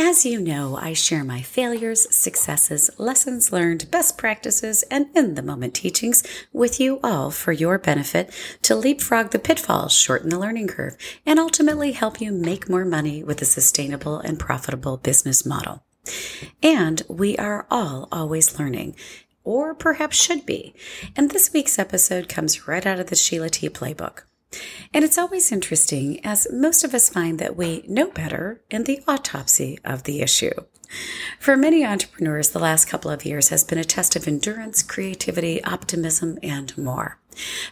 As 0.00 0.24
you 0.24 0.38
know, 0.38 0.76
I 0.76 0.92
share 0.92 1.24
my 1.24 1.42
failures, 1.42 2.06
successes, 2.14 2.88
lessons 2.98 3.52
learned, 3.52 3.90
best 3.90 4.16
practices, 4.16 4.84
and 4.84 5.08
in 5.16 5.34
the 5.34 5.42
moment 5.42 5.74
teachings 5.74 6.22
with 6.52 6.78
you 6.78 7.00
all 7.02 7.32
for 7.32 7.50
your 7.50 7.78
benefit 7.78 8.32
to 8.62 8.76
leapfrog 8.76 9.32
the 9.32 9.40
pitfalls, 9.40 9.92
shorten 9.92 10.28
the 10.30 10.38
learning 10.38 10.68
curve, 10.68 10.96
and 11.26 11.40
ultimately 11.40 11.90
help 11.90 12.20
you 12.20 12.30
make 12.30 12.70
more 12.70 12.84
money 12.84 13.24
with 13.24 13.42
a 13.42 13.44
sustainable 13.44 14.20
and 14.20 14.38
profitable 14.38 14.98
business 14.98 15.44
model. 15.44 15.82
And 16.62 17.02
we 17.08 17.36
are 17.36 17.66
all 17.68 18.06
always 18.12 18.56
learning 18.56 18.94
or 19.42 19.74
perhaps 19.74 20.16
should 20.16 20.46
be. 20.46 20.76
And 21.16 21.32
this 21.32 21.52
week's 21.52 21.76
episode 21.76 22.28
comes 22.28 22.68
right 22.68 22.86
out 22.86 23.00
of 23.00 23.08
the 23.08 23.16
Sheila 23.16 23.50
T 23.50 23.68
playbook. 23.68 24.22
And 24.94 25.04
it's 25.04 25.18
always 25.18 25.52
interesting, 25.52 26.24
as 26.24 26.46
most 26.50 26.84
of 26.84 26.94
us 26.94 27.10
find 27.10 27.38
that 27.38 27.56
we 27.56 27.84
know 27.86 28.10
better 28.10 28.62
in 28.70 28.84
the 28.84 29.02
autopsy 29.06 29.78
of 29.84 30.04
the 30.04 30.20
issue. 30.20 30.52
For 31.38 31.56
many 31.56 31.84
entrepreneurs, 31.84 32.48
the 32.50 32.58
last 32.58 32.86
couple 32.86 33.10
of 33.10 33.26
years 33.26 33.50
has 33.50 33.62
been 33.62 33.78
a 33.78 33.84
test 33.84 34.16
of 34.16 34.26
endurance, 34.26 34.82
creativity, 34.82 35.62
optimism, 35.64 36.38
and 36.42 36.76
more. 36.78 37.18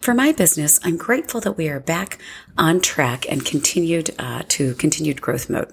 For 0.00 0.14
my 0.14 0.32
business, 0.32 0.80
I'm 0.82 0.96
grateful 0.96 1.40
that 1.42 1.56
we 1.56 1.68
are 1.68 1.80
back 1.80 2.18
on 2.58 2.80
track 2.80 3.24
and 3.30 3.44
continued 3.44 4.14
uh, 4.18 4.42
to 4.48 4.74
continued 4.74 5.22
growth 5.22 5.48
mode. 5.48 5.72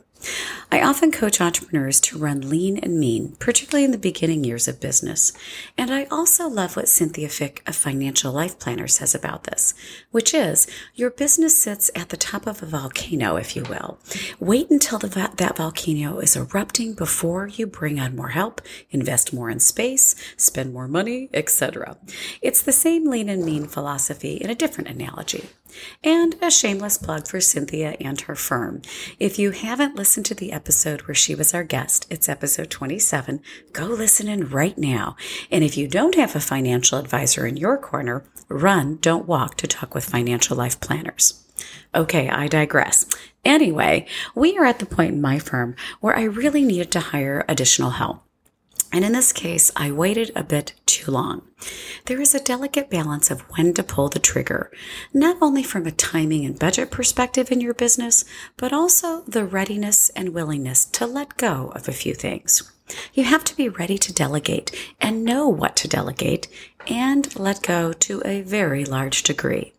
I 0.72 0.82
often 0.82 1.12
coach 1.12 1.42
entrepreneurs 1.42 2.00
to 2.02 2.18
run 2.18 2.50
lean 2.50 2.78
and 2.78 3.00
mean, 3.00 3.36
particularly 3.40 3.84
in 3.84 3.92
the 3.92 3.98
beginning 3.98 4.44
years 4.44 4.68
of 4.68 4.80
business. 4.80 5.34
And 5.78 5.92
I 5.92 6.06
also 6.06 6.48
love 6.48 6.76
what 6.76 6.88
Cynthia 6.88 7.30
Fick 7.30 7.62
a 7.68 7.74
Financial 7.74 8.32
Life 8.32 8.58
Planner 8.60 8.88
says 8.88 9.14
about 9.14 9.44
this, 9.44 9.74
which 10.12 10.34
is 10.34 10.68
your 10.96 11.10
business 11.10 11.58
sits 11.58 11.92
at 11.96 12.10
the 12.10 12.18
top 12.18 12.48
of 12.48 12.64
a 12.64 12.66
volcano, 12.66 13.36
if 13.36 13.56
you 13.56 13.64
will. 13.64 14.00
Wait 14.40 14.70
until 14.70 15.00
the, 15.00 15.32
that 15.36 15.58
volcano 15.58 16.20
is 16.20 16.36
erupting 16.36 16.94
before 16.94 17.48
you 17.48 17.68
bring 17.68 18.00
on 18.00 18.16
more 18.16 18.30
help, 18.30 18.62
invest 18.92 19.34
more 19.34 19.50
in 19.50 19.60
space, 19.60 20.16
spend 20.38 20.74
more 20.74 20.88
money, 20.88 21.30
etc. 21.34 21.98
It's 22.42 22.62
the 22.62 22.72
same 22.72 23.10
lean 23.10 23.30
and 23.30 23.44
mean 23.44 23.68
philosophy 23.68 24.36
in 24.36 24.50
a 24.50 24.56
different 24.56 24.90
analogy. 24.90 25.50
And 26.04 26.36
a 26.42 26.50
shameless 26.50 26.98
plug 26.98 27.28
for 27.28 27.40
Cynthia 27.42 27.96
and 28.00 28.20
her 28.22 28.36
firm. 28.36 28.82
If 29.20 29.38
you 29.38 29.52
haven't 29.52 29.96
listened 29.96 30.26
to 30.28 30.36
the 30.36 30.52
episode 30.52 31.02
where 31.02 31.16
she 31.16 31.36
was 31.36 31.54
our 31.54 31.64
guest, 31.64 32.08
it's 32.10 32.30
episode 32.30 32.70
27. 32.70 33.42
Go 33.74 33.86
listen 33.86 34.28
in 34.28 34.50
right 34.50 34.78
now. 34.78 35.16
And 35.50 35.64
if 35.64 35.78
you 35.78 35.88
don't 35.88 36.16
have 36.16 36.36
a 36.36 36.40
financial 36.40 37.00
advisor 37.00 37.46
in 37.46 37.58
your 37.58 37.78
corner, 37.78 38.24
run, 38.48 38.98
don't 38.98 39.28
walk 39.28 39.58
to 39.58 39.68
talk 39.68 39.94
with 39.94 40.06
financial 40.06 40.58
life 40.58 40.80
planners. 40.80 41.46
Okay, 41.94 42.30
I 42.30 42.48
digress. 42.48 43.06
Anyway, 43.44 44.08
we 44.36 44.58
are 44.58 44.66
at 44.66 44.80
the 44.80 44.86
point 44.86 45.14
in 45.14 45.22
my 45.22 45.40
firm 45.40 45.76
where 46.00 46.16
I 46.16 46.24
really 46.24 46.64
needed 46.64 46.92
to 46.92 47.00
hire 47.00 47.44
additional 47.48 47.92
help. 47.92 48.24
And 48.92 49.06
in 49.06 49.14
this 49.14 49.32
case, 49.32 49.72
I 49.76 49.92
waited 49.92 50.32
a 50.36 50.44
bit 50.44 50.74
too 50.86 51.12
long. 51.12 51.44
There 52.06 52.20
is 52.20 52.36
a 52.36 52.44
delicate 52.44 52.90
balance 52.90 53.32
of 53.32 53.42
when 53.52 53.74
to 53.76 53.84
pull 53.84 54.10
the 54.10 54.20
trigger, 54.20 54.72
not 55.14 55.38
only 55.42 55.64
from 55.64 55.86
a 55.88 55.92
timing 55.92 56.46
and 56.46 56.60
budget 56.60 56.92
perspective 56.92 57.52
in 57.52 57.62
your 57.62 57.74
business, 57.74 58.26
but 58.58 58.74
also 58.74 59.22
the 59.22 59.46
readiness 59.46 60.10
and 60.10 60.34
willingness 60.34 60.84
to 60.86 61.06
let 61.06 61.38
go 61.38 61.72
of 61.76 61.88
a 61.88 61.94
few 61.94 62.14
things. 62.14 62.72
You 63.14 63.24
have 63.24 63.46
to 63.46 63.56
be 63.56 63.70
ready 63.70 63.98
to 63.98 64.14
delegate 64.14 64.76
and 65.00 65.24
know 65.24 65.48
what 65.48 65.76
to 65.78 65.88
delegate 65.88 66.50
and 66.88 67.34
let 67.40 67.62
go 67.62 67.94
to 67.94 68.22
a 68.26 68.42
very 68.42 68.84
large 68.84 69.24
degree. 69.24 69.74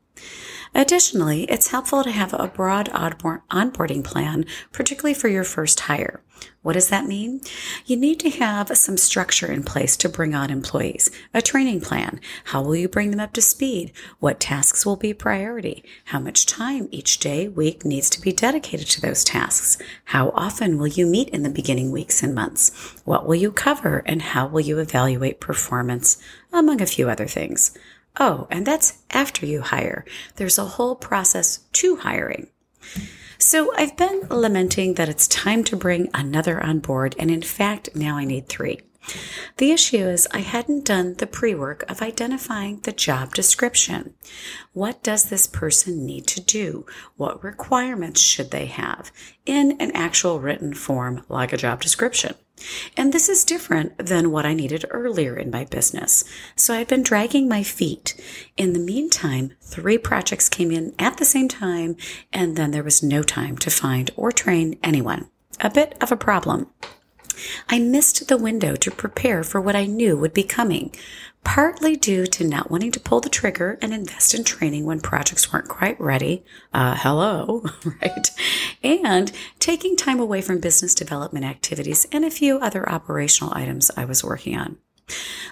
Additionally, 0.75 1.45
it's 1.45 1.69
helpful 1.69 2.03
to 2.03 2.11
have 2.11 2.33
a 2.33 2.49
broad 2.49 2.89
onboarding 2.91 4.03
plan, 4.03 4.47
particularly 4.73 5.15
for 5.15 5.29
your 5.29 5.45
first 5.45 5.81
hire. 5.81 6.23
What 6.63 6.73
does 6.73 6.89
that 6.89 7.07
mean? 7.07 7.41
You 7.87 7.97
need 7.97 8.19
to 8.21 8.31
have 8.31 8.77
some 8.77 8.97
structure 8.97 9.51
in 9.51 9.63
place 9.65 9.97
to 9.99 10.09
bring 10.09 10.35
on 10.35 10.51
employees, 10.51 11.11
a 11.35 11.43
training 11.43 11.81
plan. 11.83 12.21
How 12.45 12.63
will 12.63 12.77
you 12.77 12.89
bring 12.89 13.11
them 13.11 13.21
up 13.21 13.33
to 13.35 13.43
speed? 13.43 13.93
What 14.19 14.41
tasks 14.41 14.87
will 14.87 14.97
be 14.97 15.13
priority? 15.13 15.85
How 16.07 16.21
much 16.21 16.47
time 16.47 16.89
each 16.91 17.19
day, 17.19 17.49
week 17.49 17.85
needs 17.85 18.09
to 18.11 18.21
be 18.21 18.33
dedicated 18.33 18.87
to 18.89 19.01
those 19.01 19.25
tasks? 19.25 19.77
How 20.07 20.31
often 20.31 20.79
will 20.79 20.89
you 20.89 21.07
meet 21.07 21.29
in 21.31 21.43
the 21.43 21.51
beginning 21.51 21.91
weeks 21.91 22.23
and 22.23 22.35
months? 22.35 22.71
What 23.05 23.27
will 23.27 23.37
you 23.37 23.53
cover 23.53 24.03
and 24.07 24.23
how 24.23 24.47
will 24.47 24.61
you 24.61 24.79
evaluate 24.79 25.41
performance? 25.41 26.17
Among 26.53 26.81
a 26.81 26.87
few 26.87 27.09
other 27.09 27.27
things. 27.27 27.77
Oh, 28.19 28.47
and 28.51 28.67
that's 28.67 28.99
after 29.11 29.47
you 29.47 29.63
hire. 29.63 30.05
There's 30.37 30.59
a 30.59 30.65
whole 30.65 30.95
process 30.95 31.61
to 31.73 31.97
hiring. 31.97 32.49
So 33.39 33.73
I've 33.75 33.97
been 33.97 34.29
lamenting 34.31 34.95
that 34.95 35.09
it's 35.09 35.27
time 35.27 35.65
to 35.65 35.77
bring 35.77 36.09
another 36.15 36.63
on 36.63 36.79
board, 36.79 37.17
and 37.19 37.31
in 37.31 37.43
fact, 37.43 37.89
now 37.95 38.17
I 38.17 38.25
need 38.25 38.49
three. 38.49 38.81
The 39.57 39.73
issue 39.73 40.07
is 40.07 40.29
I 40.31 40.39
hadn't 40.39 40.85
done 40.85 41.15
the 41.15 41.27
pre 41.27 41.55
work 41.55 41.85
of 41.91 42.03
identifying 42.03 42.81
the 42.81 42.93
job 42.93 43.35
description. 43.35 44.15
What 44.73 45.03
does 45.03 45.29
this 45.29 45.47
person 45.47 46.07
need 46.07 46.27
to 46.29 46.41
do? 46.41 46.87
What 47.17 47.43
requirements 47.43 48.21
should 48.21 48.51
they 48.51 48.67
have 48.67 49.13
in 49.45 49.73
an 49.81 49.91
actual 49.93 50.41
written 50.41 50.75
form 50.75 51.25
like 51.29 51.53
a 51.53 51.57
job 51.57 51.81
description? 51.81 52.35
And 52.97 53.13
this 53.13 53.29
is 53.29 53.45
different 53.45 53.99
than 53.99 54.31
what 54.31 54.47
I 54.47 54.55
needed 54.55 54.85
earlier 54.91 55.37
in 55.37 55.51
my 55.51 55.65
business. 55.65 56.25
So 56.55 56.75
I've 56.75 56.89
been 56.89 57.03
dragging 57.03 57.49
my 57.49 57.63
feet. 57.63 58.15
In 58.57 58.73
the 58.73 58.79
meantime, 58.79 59.55
three 59.61 59.99
projects 59.99 60.49
came 60.49 60.71
in 60.71 60.95
at 60.99 61.17
the 61.17 61.25
same 61.25 61.49
time, 61.49 61.97
and 62.33 62.57
then 62.57 62.71
there 62.71 62.85
was 62.85 63.03
no 63.03 63.23
time 63.23 63.57
to 63.59 63.71
find 63.71 64.11
or 64.17 64.31
train 64.31 64.79
anyone. 64.83 65.29
A 65.61 65.71
bit 65.71 65.97
of 66.01 66.13
a 66.13 66.17
problem. 66.17 66.69
I 67.69 67.79
missed 67.79 68.29
the 68.29 68.37
window 68.37 68.75
to 68.77 68.91
prepare 68.91 69.43
for 69.43 69.61
what 69.61 69.77
I 69.77 69.87
knew 69.87 70.17
would 70.17 70.35
be 70.35 70.43
coming, 70.43 70.95
partly 71.45 71.97
due 71.97 72.27
to 72.27 72.47
not 72.47 72.71
wanting 72.71 72.93
to 72.93 73.01
pull 73.01 73.21
the 73.21 73.29
trigger 73.29 73.79
and 73.83 73.93
invest 73.93 74.35
in 74.35 74.45
training 74.45 74.85
when 74.85 75.01
projects 75.01 75.53
weren't 75.53 75.69
quite 75.69 76.01
ready. 76.01 76.45
Uh, 76.73 76.97
hello, 76.99 77.65
right? 78.03 78.31
And 78.83 79.33
taking 79.59 79.97
time 79.97 80.21
away 80.21 80.41
from 80.41 80.61
business 80.61 80.95
development 80.95 81.45
activities 81.45 82.07
and 82.13 82.25
a 82.25 82.31
few 82.31 82.59
other 82.59 82.89
operational 82.89 83.53
items 83.55 83.91
I 83.97 84.05
was 84.05 84.25
working 84.25 84.57
on. 84.57 84.79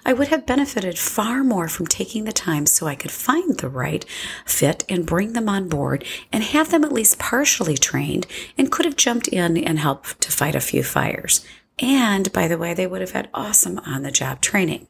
I 0.05 0.13
would 0.13 0.29
have 0.29 0.47
benefited 0.47 0.99
far 0.99 1.45
more 1.45 1.69
from 1.69 1.87
taking 1.87 2.25
the 2.25 2.33
time 2.33 2.67
so 2.67 2.87
I 2.87 2.95
could 2.95 3.11
find 3.11 3.59
the 3.59 3.69
right 3.69 4.05
fit 4.47 4.85
and 4.89 5.05
bring 5.05 5.35
them 5.35 5.49
on 5.49 5.69
board 5.69 6.05
and 6.33 6.43
have 6.43 6.71
them 6.71 6.85
at 6.85 6.93
least 6.93 7.19
partially 7.19 7.77
trained 7.77 8.27
and 8.57 8.73
could 8.73 8.87
have 8.87 8.97
jumped 8.97 9.29
in 9.29 9.59
and 9.59 9.79
helped 9.79 10.21
to 10.23 10.33
fight 10.33 10.55
a 10.55 10.61
few 10.61 10.83
fires. 10.83 11.45
And 11.81 12.33
by 12.33 12.47
the 12.47 12.59
way, 12.59 12.75
they 12.75 12.87
would 12.87 13.01
have 13.01 13.13
had 13.13 13.31
awesome 13.33 13.79
on 13.81 14.03
the 14.03 14.11
job 14.11 14.41
training. 14.41 14.87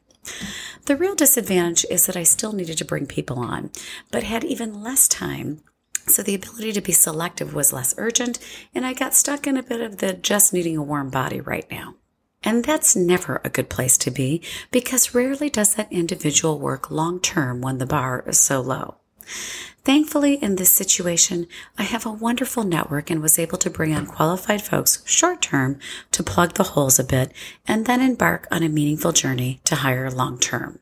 The 0.85 0.95
real 0.95 1.15
disadvantage 1.15 1.85
is 1.89 2.05
that 2.05 2.17
I 2.17 2.23
still 2.23 2.53
needed 2.53 2.77
to 2.77 2.85
bring 2.85 3.05
people 3.05 3.39
on, 3.39 3.71
but 4.11 4.23
had 4.23 4.43
even 4.43 4.83
less 4.83 5.07
time. 5.07 5.61
So 6.07 6.21
the 6.21 6.35
ability 6.35 6.73
to 6.73 6.81
be 6.81 6.91
selective 6.91 7.53
was 7.53 7.71
less 7.71 7.95
urgent, 7.97 8.39
and 8.73 8.85
I 8.85 8.93
got 8.93 9.13
stuck 9.13 9.47
in 9.47 9.57
a 9.57 9.63
bit 9.63 9.81
of 9.81 9.97
the 9.97 10.13
just 10.13 10.53
needing 10.53 10.77
a 10.77 10.83
warm 10.83 11.09
body 11.09 11.39
right 11.39 11.69
now. 11.71 11.95
And 12.43 12.65
that's 12.65 12.95
never 12.95 13.39
a 13.43 13.49
good 13.49 13.69
place 13.69 13.97
to 13.99 14.11
be 14.11 14.41
because 14.71 15.13
rarely 15.13 15.49
does 15.49 15.75
that 15.75 15.91
individual 15.91 16.59
work 16.59 16.89
long 16.89 17.19
term 17.19 17.61
when 17.61 17.77
the 17.77 17.85
bar 17.85 18.23
is 18.27 18.39
so 18.39 18.61
low. 18.61 19.00
Thankfully, 19.83 20.35
in 20.35 20.57
this 20.57 20.71
situation, 20.71 21.47
I 21.77 21.83
have 21.83 22.05
a 22.05 22.11
wonderful 22.11 22.63
network 22.63 23.09
and 23.09 23.19
was 23.19 23.39
able 23.39 23.57
to 23.57 23.69
bring 23.69 23.95
on 23.95 24.05
qualified 24.05 24.61
folks 24.61 25.01
short 25.05 25.41
term 25.41 25.79
to 26.11 26.21
plug 26.21 26.53
the 26.53 26.63
holes 26.63 26.99
a 26.99 27.03
bit 27.03 27.31
and 27.67 27.87
then 27.87 27.99
embark 27.99 28.47
on 28.51 28.61
a 28.61 28.69
meaningful 28.69 29.11
journey 29.11 29.59
to 29.63 29.77
hire 29.77 30.11
long 30.11 30.37
term. 30.37 30.79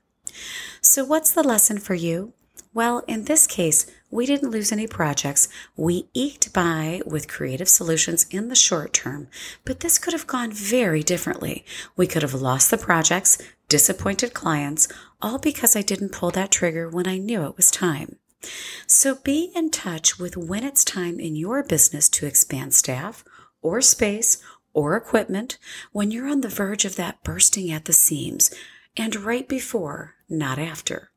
So, 0.82 1.06
what's 1.06 1.32
the 1.32 1.44
lesson 1.44 1.78
for 1.78 1.94
you? 1.94 2.34
Well, 2.74 3.04
in 3.08 3.24
this 3.24 3.48
case, 3.48 3.88
we 4.12 4.26
didn't 4.26 4.52
lose 4.52 4.72
any 4.72 4.86
projects. 4.86 5.48
We 5.76 6.08
eked 6.14 6.54
by 6.54 7.02
with 7.06 7.28
creative 7.28 7.70
solutions 7.70 8.28
in 8.30 8.50
the 8.50 8.56
short 8.56 8.94
term, 8.94 9.28
but 9.66 9.80
this 9.80 9.98
could 9.98 10.14
have 10.14 10.28
gone 10.28 10.52
very 10.52 11.04
differently. 11.04 11.66
We 11.96 12.06
could 12.06 12.22
have 12.22 12.34
lost 12.34 12.70
the 12.70 12.78
projects, 12.78 13.38
disappointed 13.70 14.34
clients, 14.34 14.88
all 15.22 15.40
because 15.40 15.76
I 15.76 15.82
didn't 15.82 16.12
pull 16.12 16.32
that 16.32 16.52
trigger 16.52 16.90
when 16.90 17.08
I 17.08 17.18
knew 17.18 17.44
it 17.46 17.58
was 17.58 17.72
time. 17.72 18.18
So 18.88 19.16
be 19.16 19.52
in 19.56 19.70
touch 19.70 20.18
with 20.18 20.38
when 20.38 20.64
it's 20.64 20.84
time 20.84 21.20
in 21.20 21.36
your 21.36 21.64
business 21.64 22.10
to 22.10 22.26
expand 22.26 22.74
staff 22.74 23.24
or 23.62 23.82
space 23.82 24.42
or 24.74 24.96
equipment 24.96 25.58
when 25.92 26.12
you're 26.12 26.30
on 26.30 26.42
the 26.42 26.48
verge 26.48 26.86
of 26.86 26.96
that 26.96 27.24
bursting 27.24 27.72
at 27.72 27.86
the 27.86 27.94
seams, 27.94 28.54
and 28.96 29.16
right 29.16 29.48
before, 29.48 30.16
not 30.30 30.60
after. 30.60 31.12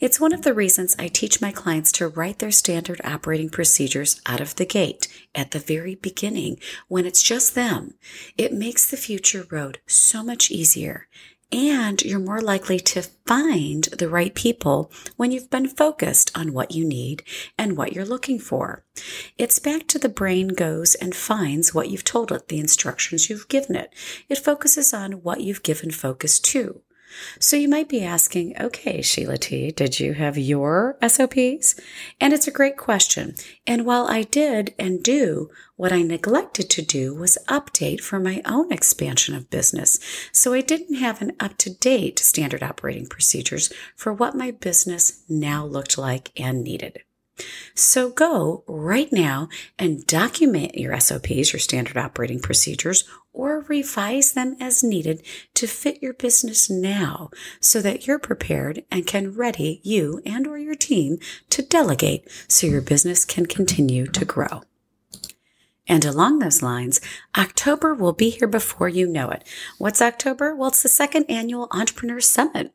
It's 0.00 0.20
one 0.20 0.32
of 0.32 0.42
the 0.42 0.54
reasons 0.54 0.94
I 0.98 1.08
teach 1.08 1.40
my 1.40 1.50
clients 1.50 1.90
to 1.92 2.08
write 2.08 2.38
their 2.38 2.52
standard 2.52 3.00
operating 3.04 3.50
procedures 3.50 4.20
out 4.26 4.40
of 4.40 4.54
the 4.56 4.66
gate 4.66 5.08
at 5.34 5.50
the 5.50 5.58
very 5.58 5.94
beginning 5.94 6.58
when 6.88 7.06
it's 7.06 7.22
just 7.22 7.54
them. 7.54 7.94
It 8.38 8.52
makes 8.52 8.88
the 8.88 8.96
future 8.96 9.46
road 9.50 9.80
so 9.86 10.22
much 10.22 10.50
easier. 10.50 11.08
And 11.52 12.02
you're 12.02 12.18
more 12.18 12.40
likely 12.40 12.80
to 12.80 13.02
find 13.02 13.84
the 13.84 14.08
right 14.08 14.34
people 14.34 14.90
when 15.16 15.30
you've 15.30 15.48
been 15.48 15.68
focused 15.68 16.36
on 16.36 16.52
what 16.52 16.72
you 16.72 16.84
need 16.84 17.22
and 17.56 17.76
what 17.76 17.92
you're 17.92 18.04
looking 18.04 18.38
for. 18.38 18.84
It's 19.38 19.60
back 19.60 19.86
to 19.88 19.98
the 19.98 20.08
brain 20.08 20.48
goes 20.48 20.96
and 20.96 21.14
finds 21.14 21.72
what 21.72 21.88
you've 21.88 22.04
told 22.04 22.32
it, 22.32 22.48
the 22.48 22.58
instructions 22.58 23.30
you've 23.30 23.48
given 23.48 23.76
it. 23.76 23.94
It 24.28 24.38
focuses 24.38 24.92
on 24.92 25.22
what 25.22 25.40
you've 25.40 25.62
given 25.62 25.90
focus 25.92 26.40
to. 26.40 26.82
So 27.38 27.56
you 27.56 27.68
might 27.68 27.88
be 27.88 28.04
asking, 28.04 28.60
okay, 28.60 29.02
Sheila 29.02 29.38
T., 29.38 29.70
did 29.70 30.00
you 30.00 30.14
have 30.14 30.36
your 30.36 30.96
SOPs? 31.06 31.74
And 32.20 32.32
it's 32.32 32.46
a 32.46 32.52
great 32.52 32.76
question. 32.76 33.34
And 33.66 33.86
while 33.86 34.06
I 34.06 34.22
did 34.22 34.74
and 34.78 35.02
do, 35.02 35.50
what 35.76 35.92
I 35.92 36.02
neglected 36.02 36.70
to 36.70 36.82
do 36.82 37.14
was 37.14 37.38
update 37.48 38.00
for 38.00 38.18
my 38.18 38.42
own 38.44 38.72
expansion 38.72 39.34
of 39.34 39.50
business. 39.50 39.98
So 40.32 40.52
I 40.52 40.60
didn't 40.60 40.96
have 40.96 41.20
an 41.22 41.32
up 41.38 41.56
to 41.58 41.70
date 41.70 42.18
standard 42.18 42.62
operating 42.62 43.06
procedures 43.06 43.72
for 43.94 44.12
what 44.12 44.34
my 44.34 44.50
business 44.50 45.22
now 45.28 45.64
looked 45.64 45.98
like 45.98 46.32
and 46.38 46.62
needed. 46.62 47.00
So 47.76 48.08
go 48.08 48.64
right 48.66 49.12
now 49.12 49.50
and 49.78 50.06
document 50.06 50.76
your 50.76 50.98
SOPs, 50.98 51.52
your 51.52 51.60
standard 51.60 51.98
operating 51.98 52.40
procedures, 52.40 53.04
or 53.34 53.66
revise 53.68 54.32
them 54.32 54.56
as 54.58 54.82
needed 54.82 55.22
to 55.54 55.66
fit 55.66 56.02
your 56.02 56.14
business 56.14 56.70
now 56.70 57.28
so 57.60 57.82
that 57.82 58.06
you're 58.06 58.18
prepared 58.18 58.82
and 58.90 59.06
can 59.06 59.34
ready 59.34 59.82
you 59.84 60.22
and 60.24 60.46
or 60.46 60.56
your 60.56 60.74
team 60.74 61.18
to 61.50 61.60
delegate 61.60 62.26
so 62.48 62.66
your 62.66 62.80
business 62.80 63.26
can 63.26 63.44
continue 63.44 64.06
to 64.06 64.24
grow. 64.24 64.62
And 65.88 66.04
along 66.04 66.38
those 66.38 66.62
lines, 66.62 67.00
October 67.36 67.94
will 67.94 68.12
be 68.12 68.30
here 68.30 68.48
before 68.48 68.88
you 68.88 69.06
know 69.06 69.30
it. 69.30 69.44
What's 69.78 70.02
October? 70.02 70.54
Well, 70.54 70.68
it's 70.68 70.82
the 70.82 70.88
second 70.88 71.26
annual 71.28 71.68
Entrepreneur 71.70 72.20
Summit. 72.20 72.72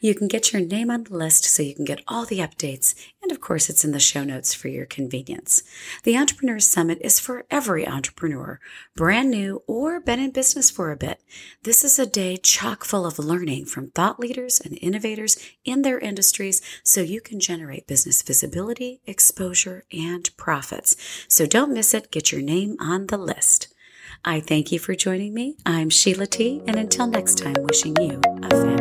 You 0.00 0.14
can 0.14 0.26
get 0.26 0.52
your 0.52 0.62
name 0.62 0.90
on 0.90 1.04
the 1.04 1.16
list 1.16 1.44
so 1.44 1.62
you 1.62 1.74
can 1.74 1.84
get 1.84 2.02
all 2.08 2.26
the 2.26 2.38
updates. 2.38 2.94
And 3.22 3.30
of 3.30 3.40
course, 3.40 3.68
it's 3.68 3.84
in 3.84 3.92
the 3.92 4.00
show 4.00 4.24
notes 4.24 4.54
for 4.54 4.68
your 4.68 4.86
convenience. 4.86 5.62
The 6.04 6.16
Entrepreneur 6.16 6.58
Summit 6.58 6.98
is 7.02 7.20
for 7.20 7.44
every 7.50 7.86
entrepreneur, 7.86 8.58
brand 8.96 9.30
new 9.30 9.62
or 9.66 10.00
been 10.00 10.18
in 10.18 10.30
business 10.30 10.70
for 10.70 10.90
a 10.90 10.96
bit. 10.96 11.20
This 11.62 11.84
is 11.84 11.98
a 11.98 12.06
day 12.06 12.36
chock 12.36 12.84
full 12.84 13.06
of 13.06 13.18
learning 13.18 13.66
from 13.66 13.90
thought 13.90 14.18
leaders 14.18 14.58
and 14.58 14.78
innovators 14.80 15.38
in 15.64 15.82
their 15.82 15.98
industries 15.98 16.62
so 16.82 17.02
you 17.02 17.20
can 17.20 17.38
generate 17.38 17.86
business 17.86 18.22
visibility, 18.22 19.00
exposure, 19.06 19.84
and 19.92 20.34
profits. 20.36 20.96
So 21.28 21.46
don't 21.46 21.74
miss 21.74 21.94
it. 21.94 22.10
Get 22.10 22.32
your 22.32 22.39
your 22.40 22.46
name 22.46 22.76
on 22.80 23.06
the 23.06 23.18
list. 23.18 23.68
I 24.24 24.40
thank 24.40 24.72
you 24.72 24.78
for 24.78 24.94
joining 24.94 25.34
me. 25.34 25.56
I'm 25.66 25.90
Sheila 25.90 26.26
T., 26.26 26.62
and 26.66 26.76
until 26.76 27.06
next 27.06 27.38
time, 27.38 27.56
wishing 27.60 27.94
you 28.00 28.20
a. 28.42 28.79